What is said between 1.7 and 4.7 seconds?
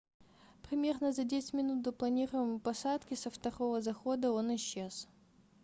до планируемой посадки со второго захода он